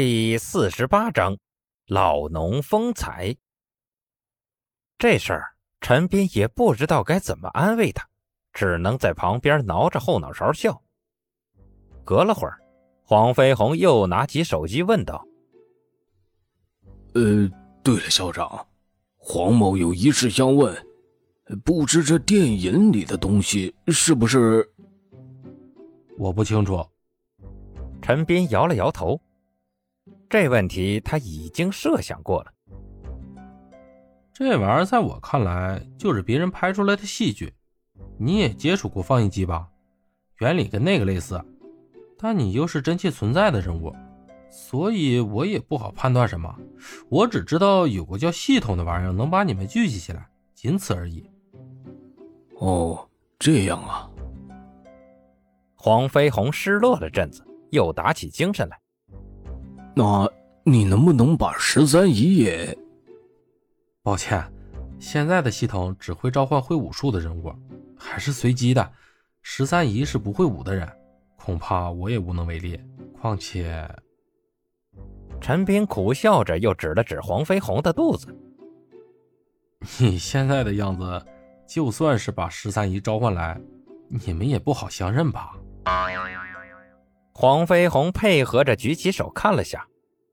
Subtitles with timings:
[0.00, 1.36] 第四十八章，
[1.88, 3.34] 老农风采。
[4.96, 8.08] 这事儿，陈斌也不知道该怎么安慰他，
[8.52, 10.80] 只能在旁边挠着后脑勺笑。
[12.04, 12.60] 隔了会儿，
[13.02, 15.26] 黄飞鸿又拿起手机问道
[17.14, 17.50] ：“呃，
[17.82, 18.68] 对了，校长，
[19.16, 20.72] 黄某有一事相问，
[21.64, 24.64] 不知这电影里的东西是不是？
[26.16, 26.86] 我不清楚。”
[28.00, 29.20] 陈斌摇了摇头。
[30.28, 32.52] 这问题他已经设想过了。
[34.32, 37.52] 这玩意儿在我看来就是别人拍出来的戏剧。
[38.18, 39.68] 你也接触过放映机吧？
[40.38, 41.40] 原理跟那个类似，
[42.18, 43.94] 但你又是真切存在的人物，
[44.50, 46.54] 所以我也不好判断什么。
[47.08, 51.28] 我只知道有个叫系统的玩意儿能把你们聚集起来，仅此而已。
[52.58, 54.10] 哦，这样啊。
[55.74, 58.78] 黄飞鸿失落了阵子，又打起精神来。
[59.98, 60.30] 那
[60.62, 62.78] 你能不能把十三姨也？
[64.00, 64.40] 抱歉，
[65.00, 67.52] 现在的系统只会召唤会武术的人物，
[67.98, 68.92] 还是随机的。
[69.42, 70.88] 十三姨是不会武的人，
[71.36, 72.80] 恐怕我也无能为力。
[73.20, 73.92] 况且，
[75.40, 78.28] 陈斌苦笑着，又指了指黄飞鸿的肚子
[79.98, 81.26] ：“你现在的样子，
[81.66, 83.60] 就算是把十三姨召唤来，
[84.06, 85.56] 你们也不好相认吧？”
[87.40, 89.86] 黄飞鸿配合着举起手看了下，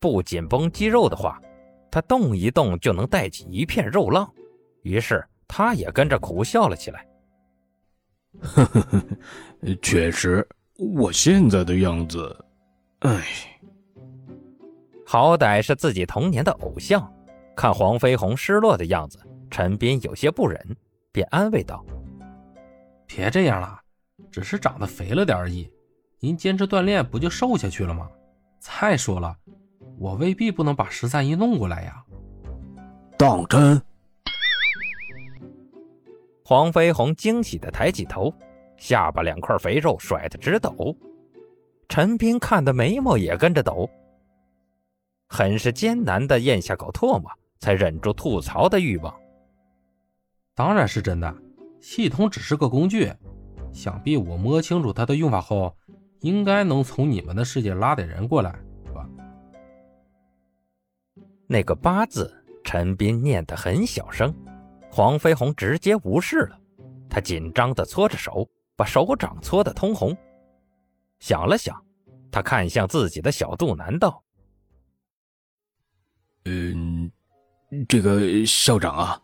[0.00, 1.40] 不紧绷肌肉的话，
[1.92, 4.28] 他动一动就能带起一片肉浪。
[4.82, 7.06] 于是他也跟着苦笑了起来。
[8.40, 9.00] 呵呵呵，
[9.80, 10.44] 确实，
[10.76, 12.36] 我现在的样子，
[13.02, 13.24] 唉，
[15.06, 17.08] 好歹是自己童年的偶像。
[17.54, 19.20] 看黄飞鸿失落的样子，
[19.52, 20.76] 陈斌有些不忍，
[21.12, 21.86] 便安慰道
[23.06, 23.80] ：“别这样了，
[24.32, 25.70] 只是长得肥了点而已。”
[26.20, 28.10] 您坚持锻炼，不就瘦下去了吗？
[28.58, 29.36] 再说了，
[29.98, 32.04] 我未必不能把十三姨弄过来呀。
[33.16, 33.80] 当真？
[36.44, 38.34] 黄飞鸿惊喜的抬起头，
[38.76, 40.96] 下巴两块肥肉甩得直抖。
[41.88, 43.88] 陈斌看的眉毛也跟着抖，
[45.28, 47.30] 很是艰难的咽下口唾沫，
[47.60, 49.14] 才忍住吐槽的欲望。
[50.54, 51.32] 当然是真的，
[51.80, 53.12] 系统只是个工具，
[53.72, 55.76] 想必我摸清楚它的用法后。
[56.20, 59.08] 应该能从你们的世界拉点人过来，是吧？
[61.46, 62.32] 那个“八”字，
[62.64, 64.34] 陈斌念得很小声，
[64.90, 66.60] 黄飞鸿直接无视了。
[67.08, 70.16] 他紧张地搓着手，把手掌搓得通红。
[71.20, 71.82] 想了想，
[72.30, 74.22] 他看向自己的小肚腩道
[76.44, 77.10] ：“嗯，
[77.88, 79.22] 这个校长啊，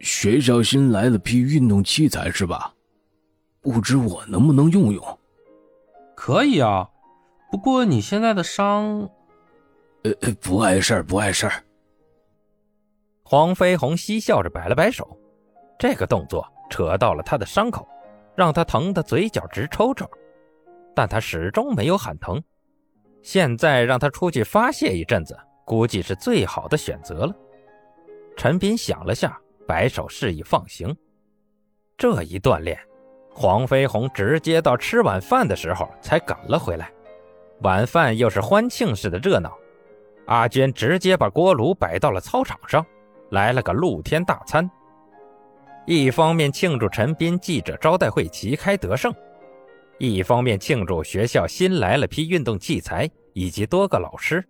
[0.00, 2.74] 学校新来了批运动器材是吧？
[3.60, 5.02] 不知我能不能用用？”
[6.26, 6.88] 可以啊，
[7.50, 9.10] 不过你现在的伤，
[10.04, 11.62] 呃，不碍事儿，不碍事儿。
[13.22, 15.06] 黄飞鸿嬉笑着摆了摆手，
[15.78, 17.86] 这个动作扯到了他的伤口，
[18.34, 20.08] 让他疼得嘴角直抽抽，
[20.94, 22.42] 但他始终没有喊疼。
[23.22, 27.36] 现在让他出去发泄一阵子，估计是最好的选择了。
[28.34, 30.96] 陈斌想了下，摆手示意放行。
[31.98, 32.80] 这一锻炼。
[33.34, 36.90] 黄飞鸿直接到吃晚饭的时候才赶了回来，
[37.62, 39.52] 晚饭又是欢庆式的热闹。
[40.26, 42.86] 阿娟直接把锅炉摆到了操场上，
[43.30, 44.70] 来了个露天大餐。
[45.84, 49.12] 一方面庆祝陈斌记者招待会旗开得胜，
[49.98, 54.42] 一方面庆祝学校新来了批运动器材以及多个老师。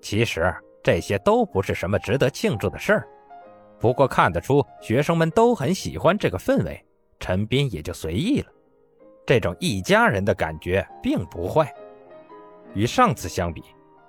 [0.00, 3.08] 其实这些都不是什么值得庆祝的事儿，
[3.78, 6.82] 不过看得出学生们都很喜欢这个氛围。
[7.20, 8.46] 陈斌也就随意了，
[9.24, 11.72] 这种一家人的感觉并不坏。
[12.74, 13.62] 与上次相比，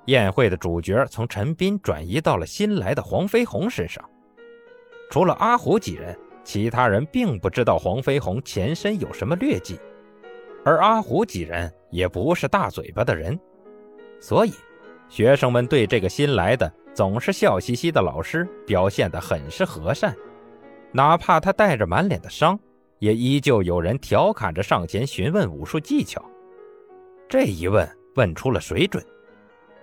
[0.05, 4.03] 宴会的主角从陈斌转移到了新来的黄飞鸿身上。
[5.09, 9.77] 除了阿虎几人，其他人并不知道黄飞鸿前身有什么劣迹，
[10.63, 13.37] 而阿虎几人也不是大嘴巴的人，
[14.19, 14.53] 所以
[15.09, 20.15] 学生们对这个新来的总是笑嘻嘻的老师表现得很是和善，
[20.93, 22.57] 哪怕他带着满脸的伤。
[23.01, 26.23] 也依旧有人调侃着上前询问武术技巧，
[27.27, 29.03] 这一问问出了水准，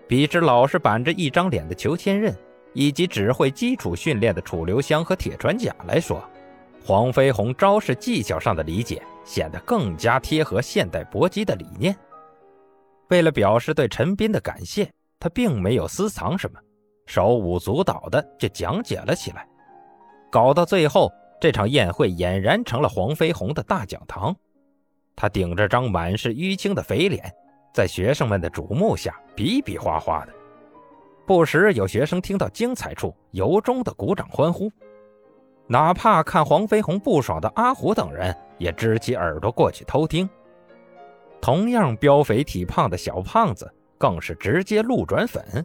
[0.06, 2.32] 比之老是板着一张脸的裘千仞，
[2.74, 6.22] 以及只会基础训练的楚留香和铁传甲来说，
[6.86, 11.94] 黄飞鸿招式技巧上的理解显得更加贴合现代搏击的理念。
[13.08, 14.88] 为了表示对陈斌的感谢，
[15.18, 16.60] 他并没有私藏什么，
[17.06, 19.44] 手舞足蹈的就讲解了起来，
[20.30, 21.10] 搞到最后。
[21.40, 24.34] 这场宴会俨然成了黄飞鸿的大讲堂，
[25.14, 27.32] 他顶着张满是淤青的肥脸，
[27.72, 30.32] 在学生们的瞩目下比比划划的。
[31.26, 34.70] 不时有学生听到精彩处，由衷的鼓掌欢呼。
[35.66, 40.28] 哪怕看黄飞鸿不爽的阿虎等人，也支起耳朵过去偷听。
[41.40, 45.64] 同样膘肥体胖的小胖子，更是直接路转粉。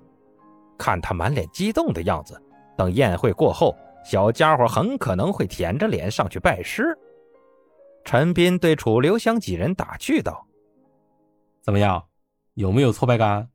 [0.78, 2.40] 看他满脸激动的样子，
[2.78, 6.98] 等宴会过后，小家伙很可能会舔着脸上去拜师。
[8.04, 10.46] 陈斌对楚留香几人打趣道
[11.64, 12.06] ：“怎么样，
[12.56, 13.50] 有没有挫败感？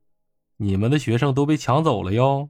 [0.57, 2.49] 你们的学生都被抢走了哟。”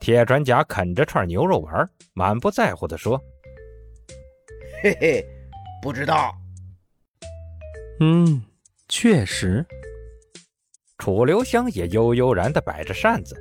[0.00, 3.20] 铁船甲啃着串牛肉丸，满不在乎地说
[4.82, 5.24] ：“嘿嘿，
[5.82, 6.32] 不知道。”
[8.00, 8.42] 嗯，
[8.88, 9.64] 确实。
[10.98, 13.34] 楚留香也悠悠然地摆着扇子。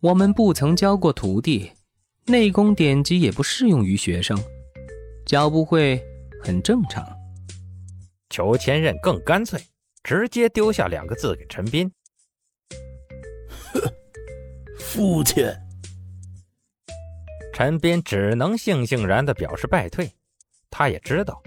[0.00, 1.72] 我们不曾教过徒弟，
[2.26, 4.38] 内功典籍也不适用于学生。
[5.24, 6.04] 教不会
[6.42, 7.02] 很正常。
[8.28, 9.58] 裘千仞更干脆，
[10.02, 11.90] 直接丢下两个字给陈斌
[13.72, 13.80] ：“哼，
[14.78, 15.50] 父亲。”
[17.54, 20.10] 陈斌只能悻悻然地表示败退。
[20.70, 21.42] 他也知道，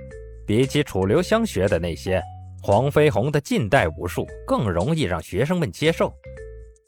[0.48, 2.20] 比起楚留香学的那些，
[2.64, 6.12] 黄飞鸿的近代武术更容易让学生们接受。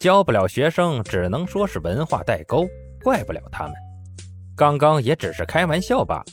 [0.02, 2.68] 教不了学生，只能说是文化代沟，
[3.04, 3.74] 怪不了他们。
[4.58, 6.26] 刚刚也只是开玩笑罢了。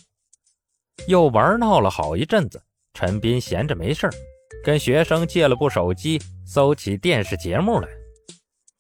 [1.07, 2.59] 又玩闹了好一阵子，
[2.95, 4.09] 陈斌闲着没事
[4.65, 7.87] 跟学生借了部手机，搜起电视节目来。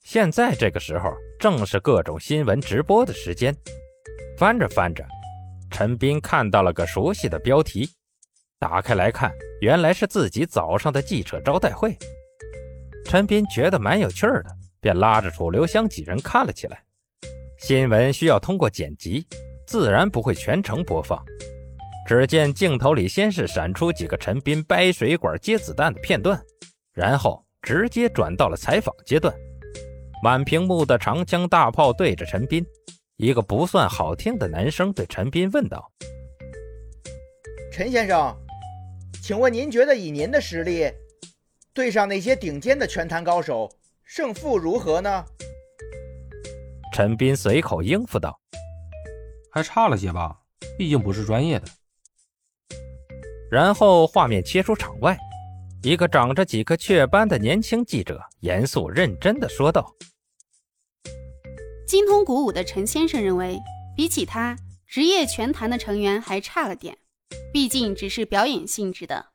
[0.04, 3.54] 现在这个时候正是各种新闻直播的时间，
[4.38, 5.04] 翻着翻着，
[5.70, 7.90] 陈斌看到了个熟悉的标题，
[8.58, 9.30] 打开来看，
[9.60, 11.94] 原来是自己早上的记者招待会。
[13.04, 14.46] 陈斌觉得蛮有趣的，
[14.80, 16.82] 便拉着楚留香几人看了起来。
[17.58, 19.26] 新闻需要通过剪辑，
[19.66, 21.24] 自然不会全程播放。
[22.06, 26.40] 只见镜头里先是闪出几个陈斌掰水管接子弹的片段，
[26.94, 29.34] 然后直接转到了采访阶段。
[30.22, 32.64] 满屏幕的长枪大炮对着陈斌，
[33.18, 35.92] 一个不算好听的男生对陈斌问道
[37.70, 38.34] ：“陈先生，
[39.22, 40.90] 请问您觉得以您的实力，
[41.74, 43.70] 对上那些顶尖的拳坛高手，
[44.08, 45.22] 胜负如何呢？”
[46.94, 48.40] 陈斌随口应付道
[49.52, 50.34] ：“还差了些吧，
[50.78, 51.66] 毕竟不是专业的。”
[53.52, 55.16] 然后画面切出场外，
[55.82, 59.94] 一个长着几颗雀斑的年轻记者严肃认真地说道
[61.86, 63.58] ：“精通鼓舞的陈先生认为，
[63.94, 64.56] 比起他，
[64.86, 66.96] 职业拳坛的成员还差了点，
[67.52, 69.26] 毕竟只是表演性质的。”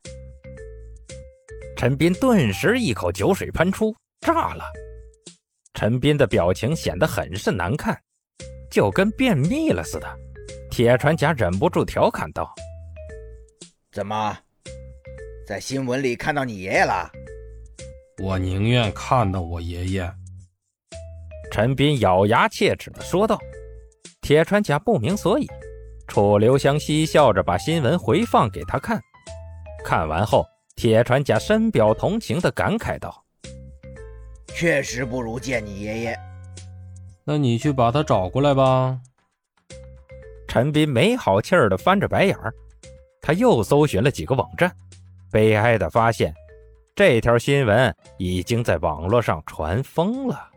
[1.77, 4.63] 陈斌顿时一口酒水喷出，炸了。
[5.73, 7.99] 陈斌的表情显得很是难看，
[8.71, 10.07] 就跟便秘了似的。
[10.71, 12.51] 铁船甲忍不住调侃道。
[13.91, 14.37] 怎么，
[15.45, 17.11] 在新闻里看到你爷爷了？
[18.23, 20.11] 我宁愿看到我爷爷。
[21.51, 23.39] 陈斌咬牙切齿地说道。
[24.21, 25.47] 铁船甲不明所以，
[26.07, 29.01] 楚留香嬉笑着把新闻回放给他看。
[29.83, 30.45] 看完后，
[30.75, 33.22] 铁船甲深表同情地感慨道
[34.55, 36.19] ：“确实不如见你爷爷。
[37.23, 38.99] 那你去把他找过来吧。”
[40.47, 42.53] 陈斌没好气儿的翻着白眼儿。
[43.21, 44.69] 他又搜寻了几个网站，
[45.31, 46.33] 悲哀的发现，
[46.93, 50.49] 这条新闻已经在网络上传疯了。